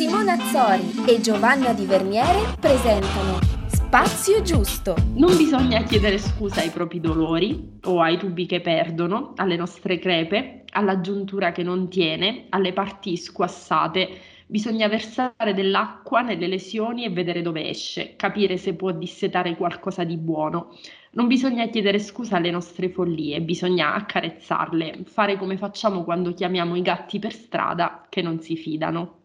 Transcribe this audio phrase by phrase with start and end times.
[0.00, 4.96] Simona Azzori e Giovanna Di Verniere presentano Spazio Giusto.
[5.16, 10.64] Non bisogna chiedere scusa ai propri dolori o ai tubi che perdono, alle nostre crepe,
[10.70, 14.08] alla giuntura che non tiene, alle parti squassate.
[14.46, 20.16] Bisogna versare dell'acqua nelle lesioni e vedere dove esce, capire se può dissetare qualcosa di
[20.16, 20.78] buono.
[21.10, 26.80] Non bisogna chiedere scusa alle nostre follie, bisogna accarezzarle, fare come facciamo quando chiamiamo i
[26.80, 29.18] gatti per strada che non si fidano.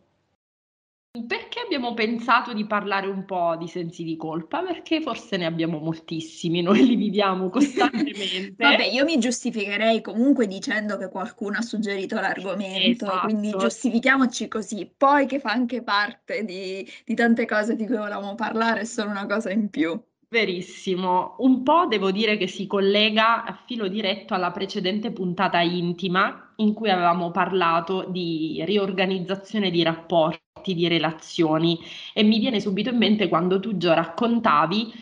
[1.23, 4.61] Perché abbiamo pensato di parlare un po' di sensi di colpa?
[4.61, 8.55] Perché forse ne abbiamo moltissimi, noi li viviamo costantemente.
[8.57, 13.27] Vabbè, io mi giustificherei comunque dicendo che qualcuno ha suggerito l'argomento, esatto.
[13.27, 14.91] quindi giustifichiamoci così.
[14.95, 19.11] Poi che fa anche parte di, di tante cose di cui volevamo parlare, è solo
[19.11, 19.97] una cosa in più.
[20.27, 26.53] Verissimo, un po' devo dire che si collega a filo diretto alla precedente puntata intima
[26.57, 31.79] in cui avevamo parlato di riorganizzazione di rapporti, di relazioni
[32.13, 34.93] e mi viene subito in mente quando tu già raccontavi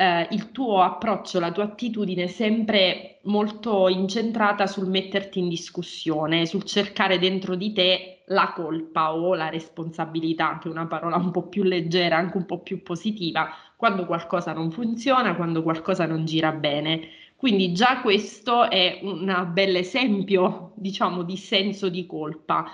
[0.00, 6.64] eh, il tuo approccio, la tua attitudine sempre molto incentrata sul metterti in discussione, sul
[6.64, 11.48] cercare dentro di te la colpa o la responsabilità, che è una parola un po'
[11.48, 16.52] più leggera, anche un po' più positiva, quando qualcosa non funziona, quando qualcosa non gira
[16.52, 17.08] bene.
[17.36, 22.70] Quindi già questo è un bel esempio, diciamo, di senso di colpa.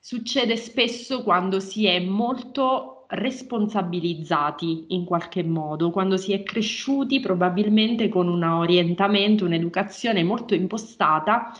[0.00, 8.08] Succede spesso quando si è molto responsabilizzati in qualche modo, quando si è cresciuti probabilmente
[8.08, 11.52] con un orientamento, un'educazione molto impostata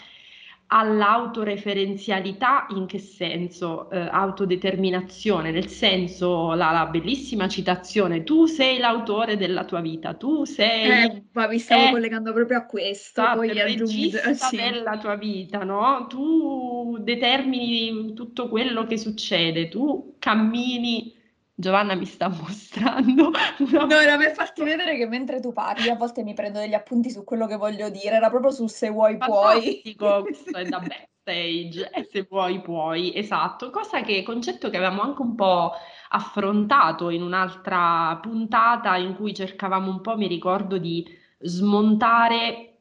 [0.69, 3.91] all'autoreferenzialità in che senso?
[3.91, 10.45] Eh, autodeterminazione, nel senso la, la, bellissima citazione, tu sei l'autore della tua vita, tu
[10.45, 11.05] sei...
[11.05, 14.57] Eh, ma mi stavo eh, collegando proprio a questo, poi il regista sì.
[14.57, 16.07] della tua vita, no?
[16.09, 21.17] Tu determini tutto quello che succede, tu cammini
[21.61, 23.33] Giovanna mi sta mostrando.
[23.59, 23.85] Una...
[23.85, 27.11] No, era per farti vedere che mentre tu parli a volte mi prendo degli appunti
[27.11, 30.23] su quello che voglio dire, era proprio su se vuoi Fantastico, puoi.
[30.23, 35.21] questo è da backstage, e se vuoi puoi, esatto, cosa che, concetto che avevamo anche
[35.21, 35.73] un po'
[36.11, 41.05] affrontato in un'altra puntata in cui cercavamo un po', mi ricordo, di
[41.41, 42.77] smontare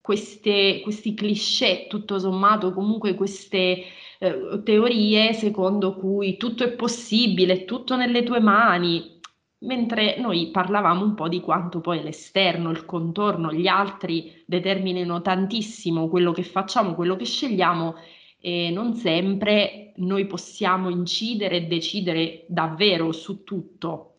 [0.00, 3.82] queste, questi cliché, tutto sommato, comunque queste
[4.22, 9.18] eh, teorie secondo cui tutto è possibile, tutto nelle tue mani,
[9.62, 16.08] mentre noi parlavamo un po' di quanto poi l'esterno, il contorno, gli altri determinino tantissimo
[16.08, 17.96] quello che facciamo, quello che scegliamo
[18.40, 24.14] e non sempre noi possiamo incidere e decidere davvero su tutto.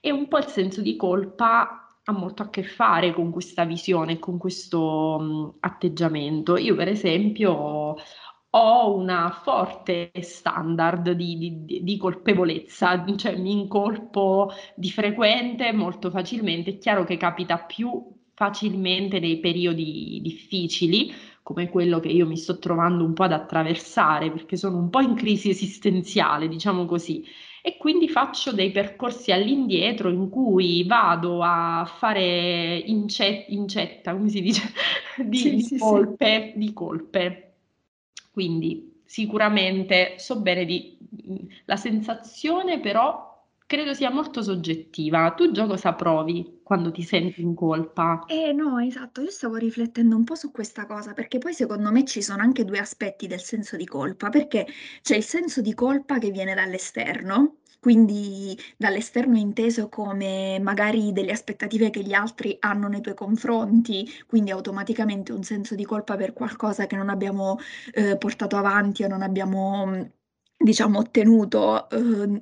[0.00, 4.20] E un po' il senso di colpa ha molto a che fare con questa visione,
[4.20, 6.56] con questo atteggiamento.
[6.56, 7.96] Io per esempio
[8.50, 16.70] ho una forte standard di, di, di, colpevolezza, cioè mi incolpo di frequente molto facilmente.
[16.70, 22.58] È chiaro che capita più facilmente nei periodi difficili, come quello che io mi sto
[22.58, 27.24] trovando un po' ad attraversare, perché sono un po' in crisi esistenziale, diciamo così.
[27.60, 34.40] E quindi faccio dei percorsi all'indietro in cui vado a fare incetta, incetta come si
[34.40, 34.62] dice,
[35.22, 36.58] di, sì, di sì, colpe, sì.
[36.58, 37.47] di colpe
[38.38, 40.96] quindi sicuramente so bene di
[41.64, 45.32] la sensazione però credo sia molto soggettiva.
[45.34, 48.22] Tu già cosa provi quando ti senti in colpa?
[48.30, 52.04] Eh no, esatto, io stavo riflettendo un po' su questa cosa, perché poi secondo me
[52.04, 54.66] ci sono anche due aspetti del senso di colpa, perché
[55.02, 61.90] c'è il senso di colpa che viene dall'esterno, quindi dall'esterno inteso come magari delle aspettative
[61.90, 66.86] che gli altri hanno nei tuoi confronti, quindi automaticamente un senso di colpa per qualcosa
[66.86, 67.58] che non abbiamo
[67.92, 70.10] eh, portato avanti o non abbiamo,
[70.56, 72.40] diciamo, ottenuto eh,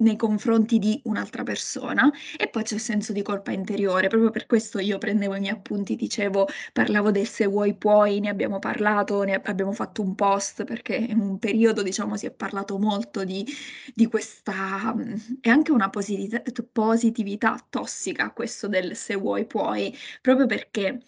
[0.00, 4.08] nei confronti di un'altra persona e poi c'è il senso di colpa interiore.
[4.08, 8.28] Proprio per questo io prendevo i miei appunti, dicevo, parlavo del se vuoi puoi, ne
[8.28, 12.78] abbiamo parlato, ne abbiamo fatto un post perché in un periodo, diciamo, si è parlato
[12.78, 13.46] molto di,
[13.94, 14.94] di questa
[15.40, 16.42] e anche una positività,
[16.72, 21.00] positività tossica, questo del se vuoi puoi, proprio perché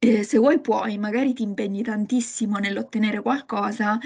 [0.00, 3.98] eh, se vuoi puoi, magari ti impegni tantissimo nell'ottenere qualcosa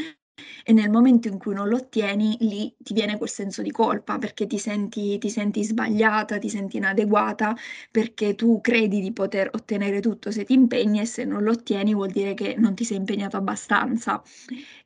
[0.64, 4.18] e nel momento in cui non lo ottieni, lì ti viene quel senso di colpa
[4.18, 7.56] perché ti senti, ti senti sbagliata, ti senti inadeguata,
[7.90, 11.94] perché tu credi di poter ottenere tutto se ti impegni e se non lo ottieni
[11.94, 14.22] vuol dire che non ti sei impegnato abbastanza.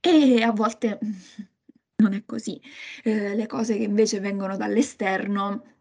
[0.00, 0.98] E a volte
[1.96, 2.60] non è così.
[3.02, 5.75] Eh, le cose che invece vengono dall'esterno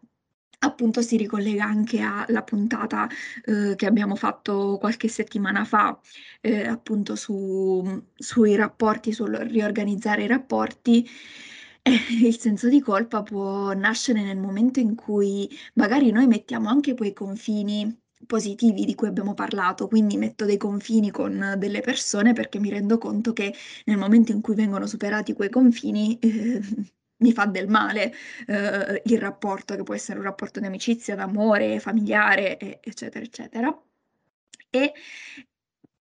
[0.58, 3.08] appunto si ricollega anche alla puntata
[3.44, 5.98] eh, che abbiamo fatto qualche settimana fa,
[6.40, 11.08] eh, appunto su, sui rapporti, sul riorganizzare i rapporti.
[12.22, 17.12] il senso di colpa può nascere nel momento in cui magari noi mettiamo anche quei
[17.12, 22.70] confini positivi di cui abbiamo parlato, quindi metto dei confini con delle persone perché mi
[22.70, 23.54] rendo conto che
[23.84, 26.60] nel momento in cui vengono superati quei confini eh,
[27.18, 28.12] mi fa del male
[28.46, 33.82] eh, il rapporto, che può essere un rapporto di amicizia, d'amore, familiare, eccetera, eccetera.
[34.70, 34.92] E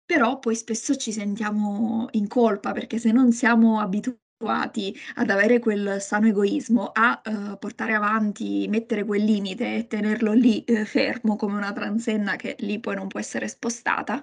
[0.05, 5.99] però poi spesso ci sentiamo in colpa perché se non siamo abituati ad avere quel
[5.99, 11.55] sano egoismo, a uh, portare avanti, mettere quel limite e tenerlo lì uh, fermo come
[11.55, 14.21] una transenna che lì poi non può essere spostata,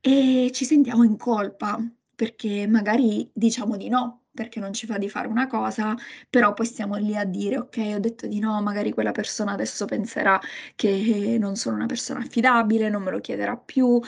[0.00, 1.78] e ci sentiamo in colpa
[2.14, 5.94] perché magari diciamo di no, perché non ci fa di fare una cosa,
[6.30, 9.84] però poi stiamo lì a dire ok, ho detto di no, magari quella persona adesso
[9.84, 10.40] penserà
[10.74, 14.02] che non sono una persona affidabile, non me lo chiederà più, uh,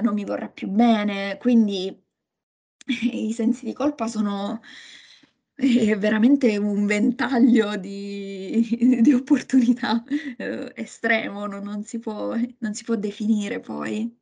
[0.00, 1.92] non mi vorrà più bene, quindi
[3.12, 4.60] i sensi di colpa sono
[5.54, 10.04] è veramente un ventaglio di, di opportunità
[10.36, 11.60] eh, estremo, no?
[11.60, 14.16] non, si può, non si può definire poi.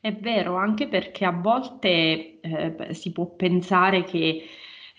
[0.00, 4.44] È vero, anche perché a volte eh, si può pensare che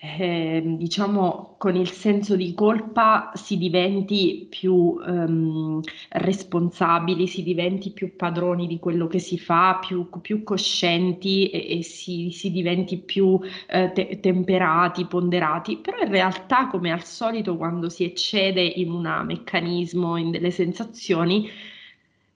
[0.01, 5.81] eh, diciamo, con il senso di colpa si diventi più ehm,
[6.11, 11.83] responsabili, si diventi più padroni di quello che si fa, più, più coscienti e, e
[11.83, 17.89] si, si, diventi più eh, te- temperati, ponderati, però in realtà come al solito quando
[17.89, 21.49] si eccede in un meccanismo, in delle sensazioni,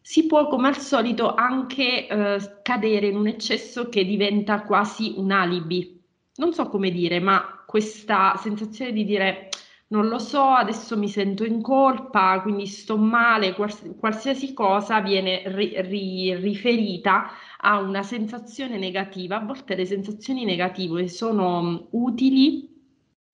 [0.03, 5.31] si può come al solito anche eh, cadere in un eccesso che diventa quasi un
[5.31, 6.01] alibi
[6.35, 9.49] non so come dire, ma questa sensazione di dire
[9.87, 15.43] non lo so, adesso mi sento in colpa, quindi sto male, quals- qualsiasi cosa viene
[15.45, 17.29] ri- ri- riferita
[17.59, 19.35] a una sensazione negativa.
[19.37, 22.71] A volte le sensazioni negative sono mm, utili.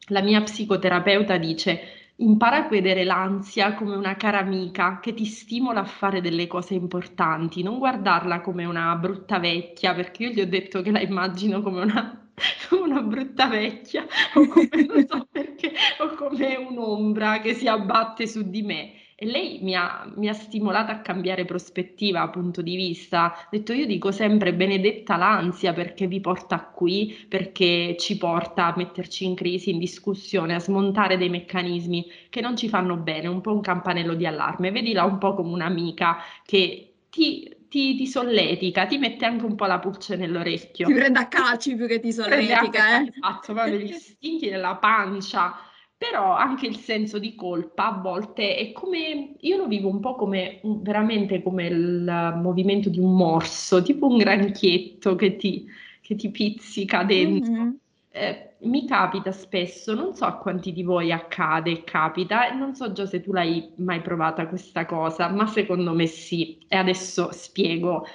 [0.10, 5.81] La mia psicoterapeuta dice impara a vedere l'ansia come una cara amica che ti stimola
[5.81, 10.48] a fare delle cose importanti, non guardarla come una brutta vecchia, perché io gli ho
[10.48, 12.30] detto che la immagino come una
[12.71, 14.06] una brutta vecchia
[14.36, 18.94] o come, so perché, o come un'ombra che si abbatte su di me.
[19.21, 23.33] E lei mi ha, mi ha stimolata a cambiare prospettiva, punto di vista.
[23.36, 28.74] Ho detto, io dico sempre benedetta l'ansia perché vi porta qui, perché ci porta a
[28.77, 33.42] metterci in crisi, in discussione, a smontare dei meccanismi che non ci fanno bene, un
[33.42, 34.71] po' un campanello di allarme.
[34.71, 39.66] Vedila un po' come un'amica che ti ti, ti, solletica, ti mette anche un po'
[39.66, 40.88] la pulce nell'orecchio.
[40.88, 43.12] Ti prende a calci più che ti solletica, eh?
[43.13, 45.69] Esatto, proprio degli stinchi nella pancia.
[46.00, 50.16] Però anche il senso di colpa a volte è come, io lo vivo un po'
[50.16, 55.68] come, veramente come il movimento di un morso, tipo un granchietto che ti,
[56.00, 57.51] che ti pizzica dentro.
[57.51, 57.72] Mm-hmm.
[58.12, 62.75] Eh, mi capita spesso, non so a quanti di voi accade e capita, e non
[62.75, 66.60] so già se tu l'hai mai provata questa cosa, ma secondo me sì.
[66.69, 68.06] E adesso spiego.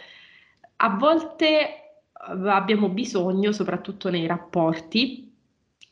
[0.76, 5.23] A volte eh, abbiamo bisogno, soprattutto nei rapporti,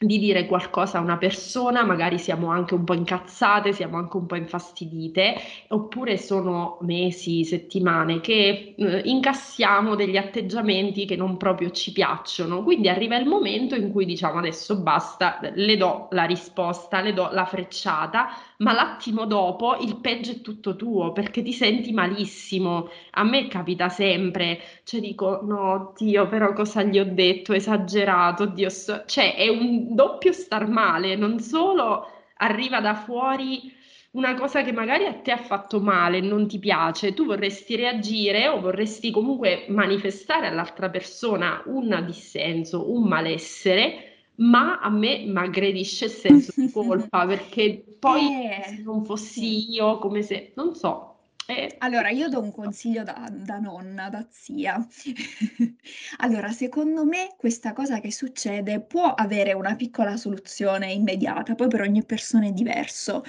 [0.06, 4.26] di dire qualcosa a una persona, magari siamo anche un po' incazzate, siamo anche un
[4.26, 5.34] po' infastidite,
[5.69, 12.62] oppure sono mesi, settimane che eh, incassiamo degli atteggiamenti che non proprio ci piacciono.
[12.62, 17.28] Quindi arriva il momento in cui diciamo adesso basta, le do la risposta, le do
[17.32, 18.28] la frecciata,
[18.59, 22.88] ma l'attimo dopo il peggio è tutto tuo perché ti senti malissimo.
[23.12, 27.52] A me capita sempre, cioè dico no, Dio, però cosa gli ho detto?
[27.52, 29.02] Esagerato, Dio, so...
[29.06, 32.06] cioè è un doppio star male, non solo
[32.37, 33.72] arriva da fuori
[34.12, 38.49] una cosa che magari a te ha fatto male, non ti piace, tu vorresti reagire
[38.49, 46.06] o vorresti comunque manifestare all'altra persona un dissenso, un malessere ma a me mi aggredisce
[46.06, 51.12] il senso di colpa perché poi eh, se non fossi io, come se, non so.
[51.46, 51.75] Eh.
[51.78, 54.87] Allora, io do un consiglio da, da nonna, da zia.
[56.18, 61.80] allora, secondo me questa cosa che succede può avere una piccola soluzione immediata, poi per
[61.82, 63.25] ogni persona è diverso.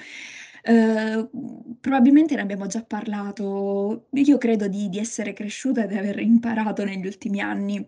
[0.66, 6.20] Uh, probabilmente ne abbiamo già parlato, io credo di, di essere cresciuta e di aver
[6.20, 7.86] imparato negli ultimi anni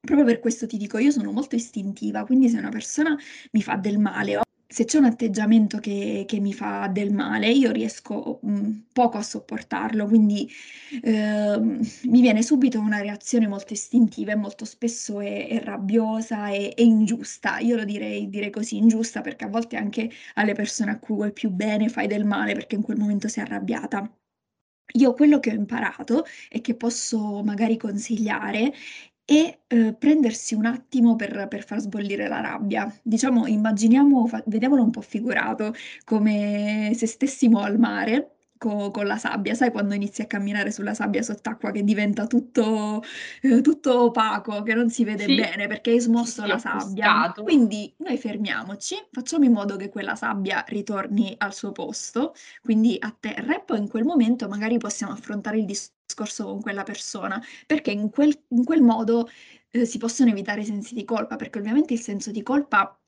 [0.00, 3.16] Proprio per questo ti dico, io sono molto istintiva, quindi se una persona
[3.52, 4.40] mi fa del male
[4.72, 9.22] se c'è un atteggiamento che che mi fa del male, io riesco, mhmm, poco a
[9.22, 10.48] sopportarlo, quindi,
[11.02, 16.72] ehm, mi viene subito una reazione molto istintiva e molto spesso è è rabbiosa e
[16.78, 17.58] ingiusta.
[17.58, 21.32] Io lo direi direi così, ingiusta, perché a volte anche alle persone a cui vuoi
[21.32, 24.08] più bene fai del male perché in quel momento sei arrabbiata.
[24.94, 28.72] Io quello che ho imparato e che posso magari consigliare
[29.30, 32.92] e eh, prendersi un attimo per, per, far sbollire la rabbia.
[33.00, 35.72] Diciamo, immaginiamo, fa, vediamolo un po' figurato,
[36.04, 40.92] come se stessimo al mare co- con la sabbia, sai quando inizi a camminare sulla
[40.94, 43.02] sabbia sott'acqua che diventa tutto,
[43.40, 47.06] eh, tutto opaco, che non si vede Sì, bene perché hai smosso sì, la sabbia.
[47.06, 47.42] offuscato.
[47.42, 53.14] Quindi noi fermiamoci, facciamo in modo che quella sabbia ritorni al suo posto, quindi a
[53.18, 57.90] terra, e poi in quel momento magari possiamo affrontare il discorso con quella persona, perché
[57.92, 59.26] in quel, in quel modo
[59.70, 62.99] eh, si possono evitare i sensi di colpa, perché ovviamente il senso di colpa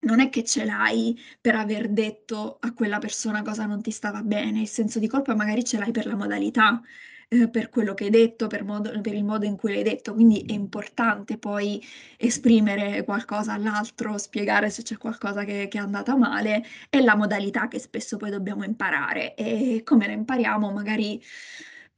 [0.00, 4.22] non è che ce l'hai per aver detto a quella persona cosa non ti stava
[4.22, 6.80] bene, il senso di colpa magari ce l'hai per la modalità,
[7.28, 10.14] eh, per quello che hai detto, per, modo, per il modo in cui l'hai detto,
[10.14, 11.82] quindi è importante poi
[12.16, 17.68] esprimere qualcosa all'altro, spiegare se c'è qualcosa che, che è andata male, è la modalità
[17.68, 21.22] che spesso poi dobbiamo imparare e come la impariamo magari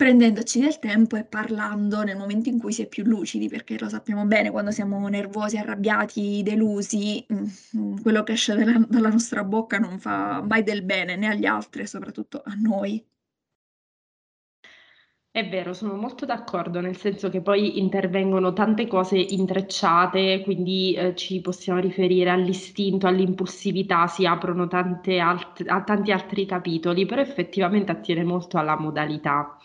[0.03, 3.89] prendendoci del tempo e parlando nel momento in cui si è più lucidi, perché lo
[3.89, 7.45] sappiamo bene, quando siamo nervosi, arrabbiati, delusi, mm,
[7.77, 11.47] mm, quello che esce dalla, dalla nostra bocca non fa mai del bene né agli
[11.47, 13.05] altri soprattutto a noi.
[15.31, 21.15] È vero, sono molto d'accordo, nel senso che poi intervengono tante cose intrecciate, quindi eh,
[21.15, 28.25] ci possiamo riferire all'istinto, all'impulsività, si aprono alt- a tanti altri capitoli, però effettivamente attiene
[28.25, 29.57] molto alla modalità.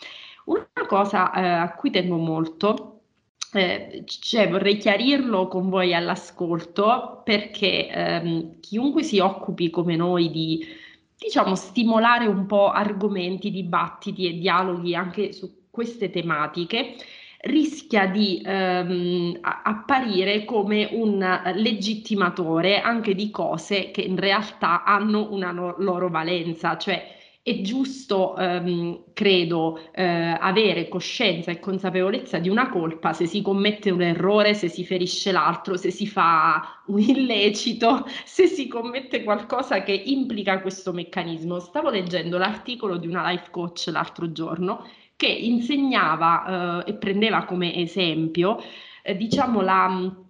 [0.48, 3.00] Una cosa eh, a cui tengo molto,
[3.52, 10.64] eh, cioè vorrei chiarirlo con voi all'ascolto, perché ehm, chiunque si occupi come noi di,
[11.18, 16.94] diciamo, stimolare un po' argomenti, dibattiti e dialoghi anche su queste tematiche,
[17.40, 21.18] rischia di ehm, apparire come un
[21.56, 27.16] legittimatore anche di cose che in realtà hanno una no- loro valenza, cioè
[27.48, 33.90] è giusto, ehm, credo, eh, avere coscienza e consapevolezza di una colpa se si commette
[33.90, 39.82] un errore, se si ferisce l'altro, se si fa un illecito, se si commette qualcosa
[39.82, 41.58] che implica questo meccanismo.
[41.58, 44.86] Stavo leggendo l'articolo di una life coach l'altro giorno
[45.16, 48.58] che insegnava eh, e prendeva come esempio,
[49.02, 50.26] eh, diciamo, la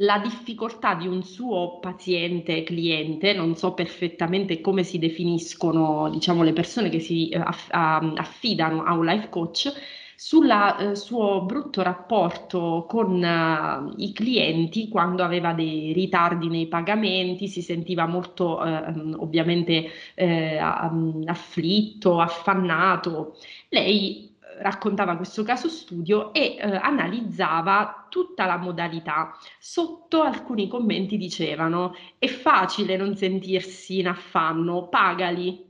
[0.00, 6.52] la difficoltà di un suo paziente, cliente, non so perfettamente come si definiscono, diciamo, le
[6.52, 9.72] persone che si eh, affidano a un life coach,
[10.18, 17.48] sul eh, suo brutto rapporto con uh, i clienti quando aveva dei ritardi nei pagamenti,
[17.48, 23.36] si sentiva molto eh, ovviamente eh, afflitto, affannato.
[23.68, 29.36] Lei raccontava questo caso studio e eh, analizzava tutta la modalità.
[29.58, 35.64] Sotto alcuni commenti dicevano è facile non sentirsi in affanno, pagali.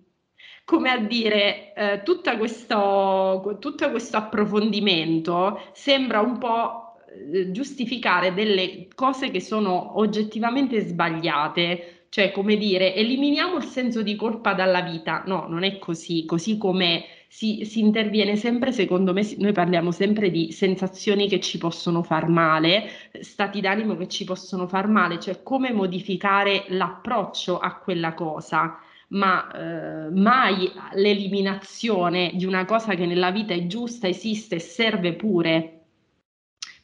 [0.65, 6.97] Come a dire, eh, tutto questo, tutto questo approfondimento sembra un po'
[7.33, 14.17] eh, giustificare delle cose che sono oggettivamente sbagliate, cioè come dire, eliminiamo il senso di
[14.17, 15.23] colpa dalla vita.
[15.27, 20.31] No, non è così, così come si, si, interviene sempre, secondo me, noi parliamo sempre
[20.31, 22.89] di sensazioni che ci possono far male,
[23.21, 29.51] stati d'animo che ci possono far male, cioè come modificare l'approccio a quella cosa, ma
[29.53, 35.76] eh, mai l'eliminazione di una cosa che nella vita è giusta, esiste e serve pure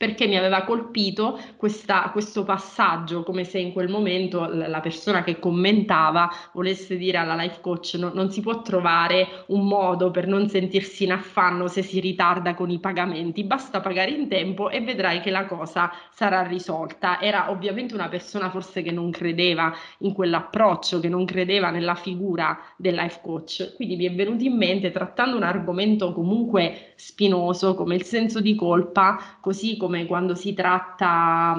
[0.03, 5.39] perché mi aveva colpito questa, questo passaggio, come se in quel momento la persona che
[5.39, 10.49] commentava volesse dire alla life coach no, non si può trovare un modo per non
[10.49, 15.21] sentirsi in affanno se si ritarda con i pagamenti, basta pagare in tempo e vedrai
[15.21, 17.21] che la cosa sarà risolta.
[17.21, 22.59] Era ovviamente una persona forse che non credeva in quell'approccio, che non credeva nella figura
[22.77, 27.95] del life coach, quindi mi è venuto in mente trattando un argomento comunque spinoso come
[27.95, 31.55] il senso di colpa, così come come quando si tratta,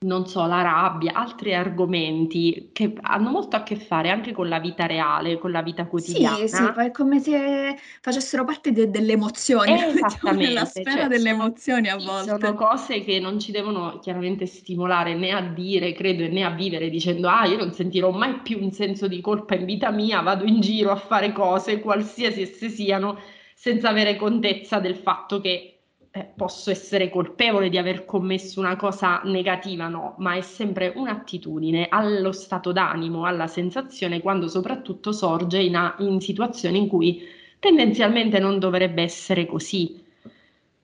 [0.00, 4.58] non so, la rabbia, altri argomenti che hanno molto a che fare anche con la
[4.58, 6.36] vita reale, con la vita quotidiana.
[6.36, 11.28] Sì, sì, è come se facessero parte de- delle emozioni, diciamo, nella sfera cioè, delle
[11.28, 12.30] emozioni a volte.
[12.30, 16.88] Sono cose che non ci devono chiaramente stimolare né a dire, credo, né a vivere
[16.88, 20.44] dicendo ah, io non sentirò mai più un senso di colpa in vita mia, vado
[20.44, 23.18] in giro a fare cose, qualsiasi esse siano,
[23.54, 25.77] senza avere contezza del fatto che
[26.10, 31.88] eh, posso essere colpevole di aver commesso una cosa negativa, no, ma è sempre un'attitudine
[31.88, 37.22] allo stato d'animo, alla sensazione, quando soprattutto sorge in, a, in situazioni in cui
[37.58, 40.02] tendenzialmente non dovrebbe essere così.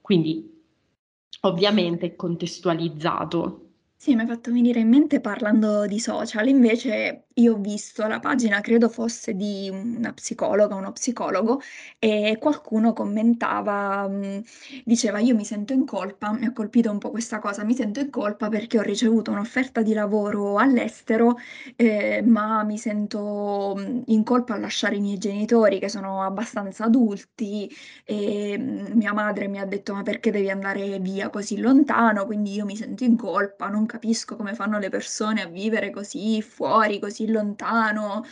[0.00, 0.62] Quindi,
[1.40, 3.60] ovviamente, contestualizzato.
[3.96, 8.20] Sì, mi hai fatto venire in mente parlando di social, invece io ho visto la
[8.20, 11.60] pagina, credo fosse di una psicologa, uno psicologo,
[11.98, 14.42] e qualcuno commentava, mh,
[14.84, 18.00] diceva io mi sento in colpa, mi ha colpito un po' questa cosa, mi sento
[18.00, 21.36] in colpa perché ho ricevuto un'offerta di lavoro all'estero,
[21.76, 26.84] eh, ma mi sento mh, in colpa a lasciare i miei genitori che sono abbastanza
[26.84, 27.70] adulti
[28.04, 32.52] e mh, mia madre mi ha detto ma perché devi andare via così lontano, quindi
[32.54, 36.98] io mi sento in colpa, non capisco come fanno le persone a vivere così fuori,
[36.98, 38.24] così lontano.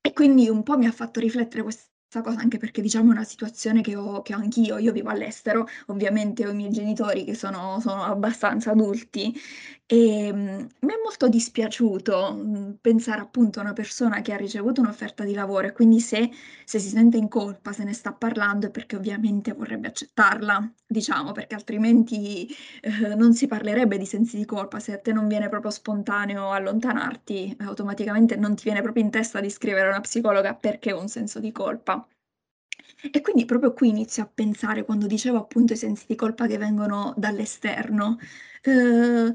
[0.00, 1.87] E quindi un po' mi ha fatto riflettere questa
[2.22, 5.66] cosa, anche perché diciamo è una situazione che ho, che ho anch'io, io vivo all'estero,
[5.86, 9.34] ovviamente ho i miei genitori che sono, sono abbastanza adulti
[9.90, 14.80] e mm, mi è molto dispiaciuto mm, pensare appunto a una persona che ha ricevuto
[14.82, 16.30] un'offerta di lavoro e quindi se,
[16.64, 21.32] se si sente in colpa, se ne sta parlando è perché ovviamente vorrebbe accettarla, diciamo,
[21.32, 22.46] perché altrimenti
[22.82, 24.78] eh, non si parlerebbe di sensi di colpa.
[24.80, 29.40] Se a te non viene proprio spontaneo allontanarti, automaticamente non ti viene proprio in testa
[29.40, 31.97] di scrivere a una psicologa perché ho un senso di colpa.
[33.00, 36.58] E quindi proprio qui inizio a pensare, quando dicevo appunto i sensi di colpa che
[36.58, 38.18] vengono dall'esterno,
[38.62, 39.32] eh,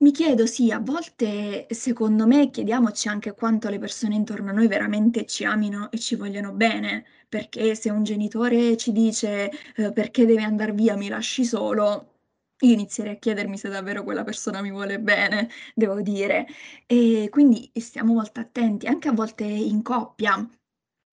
[0.00, 4.66] mi chiedo, sì, a volte secondo me chiediamoci anche quanto le persone intorno a noi
[4.68, 10.24] veramente ci amino e ci vogliono bene, perché se un genitore ci dice eh, perché
[10.26, 12.14] devi andare via, mi lasci solo,
[12.60, 16.46] io inizierei a chiedermi se davvero quella persona mi vuole bene, devo dire.
[16.86, 20.48] E quindi stiamo molto attenti, anche a volte in coppia,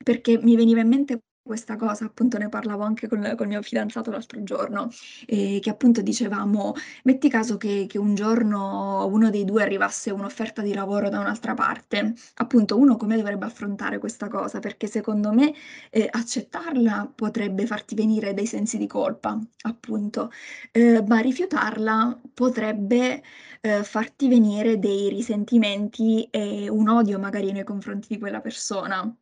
[0.03, 4.11] perché mi veniva in mente questa cosa, appunto ne parlavo anche con col mio fidanzato
[4.11, 4.89] l'altro giorno,
[5.27, 6.73] ehm, che appunto dicevamo:
[7.03, 11.53] metti caso che che un giorno uno dei 2 arrivasse un'offerta di lavoro da un'altra
[11.53, 14.59] parte, appunto uno come dovrebbe affrontare questa cosa?
[14.59, 15.53] Perché secondo me,
[15.91, 20.31] ehm, accettarla potrebbe farti venire dei sensi di colpa, appunto,
[20.71, 23.21] ehm, ma rifiutarla potrebbe,
[23.61, 29.15] ehm, farti venire dei risentimenti e un odio magari nei confronti di quella persona.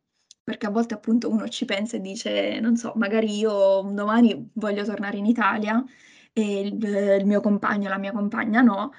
[0.44, 4.84] Perché a volte appunto uno ci pensa e dice, non so, magari io domani voglio
[4.84, 5.82] tornare in Italia
[6.34, 8.92] e il il mio compagno, la mia compagna no,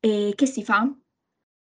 [0.00, 0.92] e che si fa?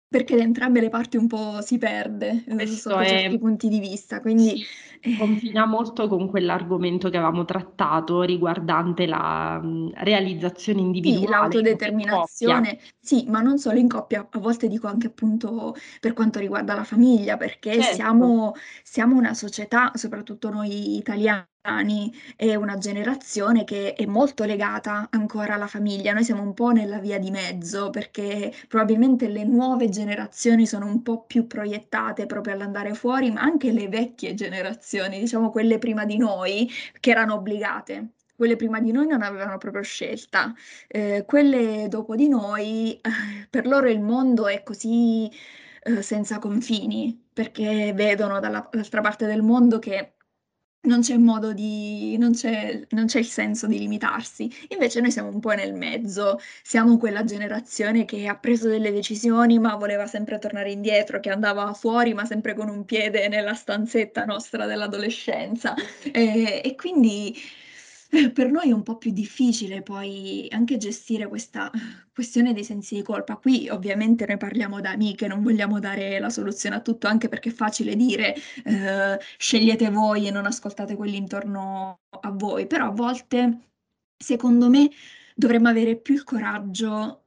[0.08, 3.79] Perché da entrambe le parti un po' si perde, Questo sotto è certi punti di
[3.79, 9.60] vista, quindi, sì, eh confina molto con quell'argomento che avevamo trattato riguardante la,
[9.95, 12.67] realizzazione Sì, individuale coppia.
[12.67, 16.74] l'autodeterminazione, sì, ma non solo in coppia, a volte dico anche appunto per quanto riguarda
[16.74, 17.84] la famiglia, perché Certo.
[17.84, 21.45] siamo siamo una società, soprattutto noi italiani,
[22.38, 26.13] e una generazione che è molto legata ancora alla famiglia.
[26.13, 31.02] Noi siamo un po' nella via di mezzo, perché probabilmente le nuove generazioni sono un
[31.04, 36.17] po' più proiettate proprio all'andare fuori, ma anche le vecchie generazioni, diciamo quelle prima di
[36.17, 38.13] noi, che erano obbligate.
[38.36, 40.53] Quelle prima di noi non avevano proprio scelta.
[40.88, 45.29] Ehm, quelle dopo di noi, eh, per loro il mondo è così,
[45.86, 50.16] uhm, senza confini, perché vedono dalla l'altra parte del mondo che
[50.82, 54.50] non c'è modo di non c'è non c'è il senso di limitarsi.
[54.70, 59.60] Invece noi siamo un po' nel mezzo, siamo quella generazione che ha preso delle decisioni,
[59.60, 64.26] ma voleva sempre tornare indietro, che andava fuori, ma sempre con un piede nella stanzetta
[64.26, 65.74] nostra dell'adolescenza.
[66.18, 67.36] Ehm, e quindi
[68.34, 71.72] per noi è un po' più difficile poi anche gestire questa
[72.13, 73.38] questione dei sensi di colpa.
[73.38, 77.50] Qui ovviamente noi parliamo da amiche, non vogliamo dare la soluzione a tutto, anche perché
[77.50, 82.91] è facile dire, ehm: "Scegliete voi e non ascoltate quelli intorno a voi", però a
[82.91, 83.70] volte,
[84.17, 84.89] secondo me,
[85.36, 87.24] dovremmo avere più il coraggio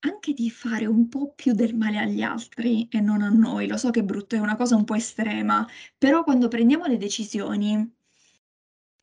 [0.00, 3.66] anche di fare un po' più del male agli altri e non a noi.
[3.68, 5.66] Lo so che è brutto, è una cosa un po' estrema,
[5.98, 7.94] però quando prendiamo le decisioni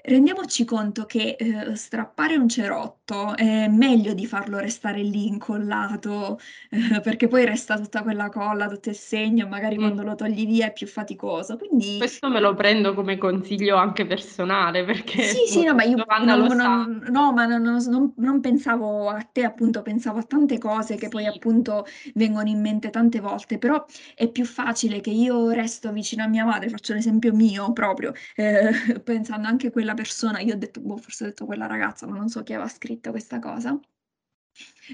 [0.09, 6.39] Rendiamoci conto che, uhm, strappare un cerotto è meglio di farlo restare lì incollato,
[6.69, 9.79] eh, perché poi resta tutta quella colla, tutto il segno, magari Mh.
[9.79, 11.57] quando lo togli via è più faticoso.
[11.57, 14.83] Quindi Questo me lo prendo come consiglio anche personale,
[15.19, 19.43] sì, perché sì, no, ma io non non no, ma non non pensavo a te,
[19.43, 23.83] appunto, pensavo a tante cose che poi, Sì, appunto, vengono in mente tante volte, però
[24.15, 28.71] è più facile che io resto vicino a mia madre, faccio l'esempio mio proprio, ehm,
[29.03, 32.15] pensando anche a quella persona, io ho detto boh, forse ho detto quella ragazza, ma
[32.17, 33.77] non so chi aveva scritto questa cosa.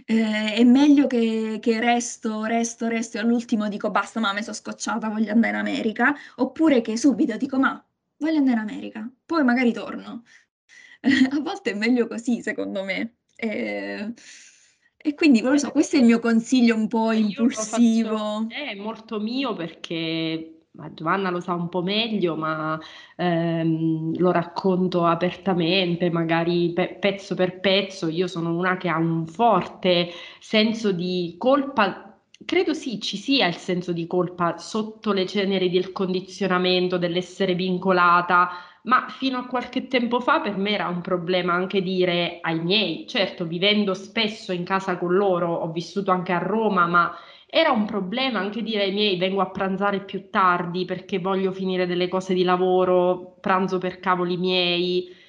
[0.07, 4.53] Ehm, è meglio che che resto, resto, resto e all'ultimo dico: "Basta mamma, mi so
[4.53, 7.83] scocciata, voglio andare in America", oppure che subito dico: "Ma
[8.17, 10.23] voglio andare in America, poi magari torno".
[11.31, 13.17] A volte è meglio così secondo me.
[13.35, 14.13] Ehm,
[14.97, 18.19] e quindi non lo so, questo è il mio consiglio un po' Ma lo faccio
[18.19, 18.53] impulsivo.
[18.69, 20.52] è molto mio perché ma
[20.93, 22.79] Giovanna lo sa un po' meglio, ma
[23.15, 28.07] ehm, lo racconto apertamente, magari pe- pezzo per pezzo.
[28.07, 30.09] Io sono una che ha un forte
[30.39, 32.17] senso di colpa.
[32.43, 38.49] Credo sì, ci sia il senso di colpa sotto le ceneri del condizionamento, dell'essere vincolata,
[38.84, 43.08] ma fino a qualche tempo fa per me era un problema anche dire ai miei,
[43.08, 47.15] certo vivendo spesso in casa con loro, ho vissuto anche a Roma, ma
[47.48, 51.86] era un problema anche dire ai miei vengo a pranzare più tardi perché voglio finire
[51.86, 55.22] delle cose di lavoro, pranzo per cavoli miei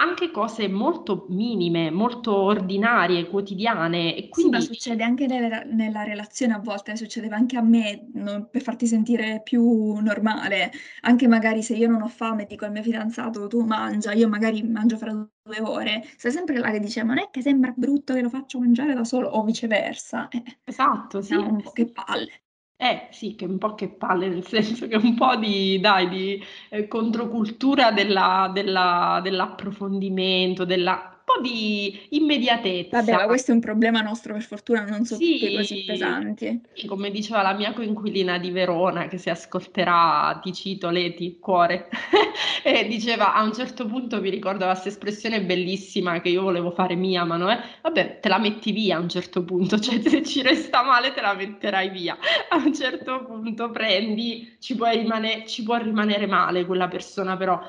[0.00, 4.16] anche cose molto minime, molto ordinarie, quotidiane.
[4.16, 4.60] E quindi...
[4.60, 8.62] Sì, ma succede anche nella, nella relazione a volte, succedeva anche a me no, per
[8.62, 10.72] farti sentire più normale.
[11.02, 14.62] Anche magari se io non ho fame dico al mio fidanzato tu mangia, io magari
[14.62, 18.14] mangio fra due ore, sei sempre là che dice ma non è che sembra brutto
[18.14, 20.28] che lo faccio mangiare da solo o viceversa.
[20.28, 21.34] Eh, esatto, sì.
[21.34, 22.42] un po' che palle.
[22.82, 26.42] Eh sì, che un po' che palle, nel senso che un po' di, dai, di
[26.70, 32.98] eh, controcultura della, della, dell'approfondimento, della po' di immediatezza.
[32.98, 36.60] Vabbè, ma questo è un problema nostro, per fortuna non sono sì, tutti così pesanti.
[36.86, 41.88] Come diceva la mia coinquilina di Verona, che si ascolterà, ti cito, Leti, cuore,
[42.64, 46.94] e diceva a un certo punto, mi ricordo questa espressione bellissima che io volevo fare
[46.94, 50.22] mia, ma non è, vabbè, te la metti via a un certo punto, cioè se
[50.22, 52.16] ci resta male te la metterai via.
[52.48, 57.60] A un certo punto prendi, ci, rimane- ci può rimanere male quella persona, però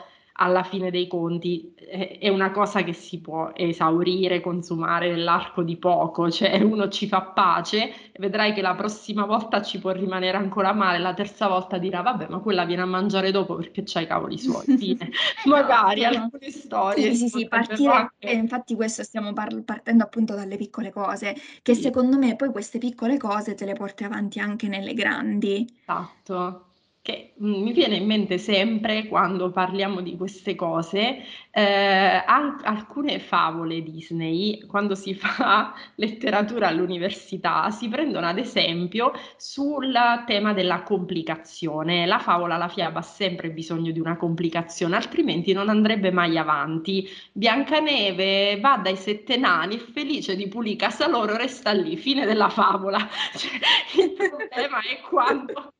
[0.41, 6.31] alla fine dei conti è una cosa che si può esaurire, consumare nell'arco di poco,
[6.31, 10.97] cioè uno ci fa pace vedrai che la prossima volta ci può rimanere ancora male,
[10.97, 14.39] la terza volta dirà vabbè ma quella viene a mangiare dopo perché c'ha i cavoli
[14.39, 15.11] suoi, fine.
[15.45, 16.17] magari esatto.
[16.17, 17.13] alcune storie.
[17.13, 18.31] Sì, sì, sì, partire, anche...
[18.31, 21.81] infatti questo stiamo par- partendo appunto dalle piccole cose, che sì.
[21.81, 25.67] secondo me poi queste piccole cose te le porti avanti anche nelle grandi.
[25.81, 26.69] Esatto
[27.01, 33.81] che mi viene in mente sempre quando parliamo di queste cose, eh, an- alcune favole
[33.81, 39.93] Disney, quando si fa letteratura all'università, si prendono ad esempio sul
[40.25, 42.05] tema della complicazione.
[42.05, 47.07] La favola, la fiaba ha sempre bisogno di una complicazione, altrimenti non andrebbe mai avanti.
[47.33, 52.99] Biancaneve va dai sette nani, felice di pulire casa loro, resta lì, fine della favola.
[53.35, 55.73] Cioè, il problema è quando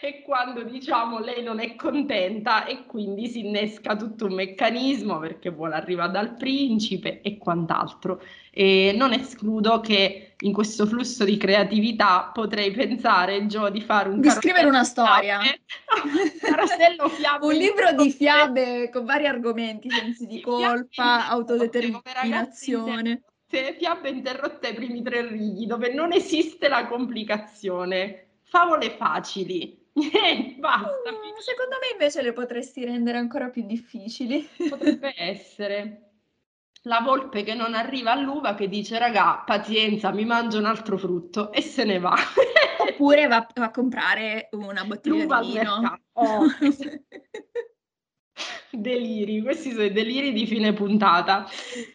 [0.00, 5.50] e quando diciamo lei non è contenta e quindi si innesca tutto un meccanismo perché
[5.50, 8.22] vuole arrivare dal principe e quant'altro.
[8.50, 14.20] E non escludo che in questo flusso di creatività potrei pensare, Gio, di fare un
[14.20, 15.40] di scrivere una storia.
[16.40, 17.46] carosello fiabe.
[17.46, 23.22] un libro di fiabe con vari argomenti, sensi di colpa, autodeterminazione.
[23.48, 28.25] Fiabe interrotte ai primi tre righi, dove non esiste la complicazione
[28.56, 29.84] favole facili.
[30.58, 31.10] Basta.
[31.10, 34.48] Mm, secondo me invece le potresti rendere ancora più difficili.
[34.68, 36.00] Potrebbe essere.
[36.82, 41.50] La volpe che non arriva all'uva che dice raga, pazienza, mi mangio un altro frutto
[41.50, 42.14] e se ne va.
[42.78, 46.00] Oppure va, va a comprare una bottiglia L'uva di vino.
[46.12, 46.44] Oh.
[48.76, 51.46] Deliri, questi sono i deliri di fine puntata.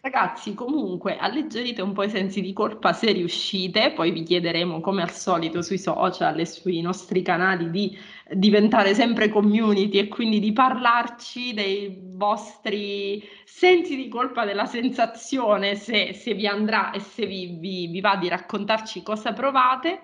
[0.02, 5.04] Ragazzi, comunque alleggerite un po' i sensi di colpa se riuscite, poi vi chiederemo come
[5.04, 7.98] al solito sui social e sui nostri canali di
[8.32, 16.14] diventare sempre community e quindi di parlarci dei vostri sensi di colpa, della sensazione, se,
[16.14, 20.02] se vi andrà e se vi, vi, vi va di raccontarci cosa provate.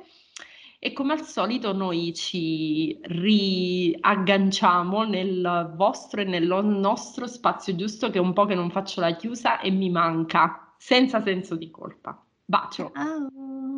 [0.79, 8.19] E come al solito noi ci riagganciamo nel vostro e nel nostro spazio giusto che
[8.19, 12.23] è un po' che non faccio la chiusa e mi manca, senza senso di colpa.
[12.45, 12.91] Bacio.
[12.93, 13.76] Ciao.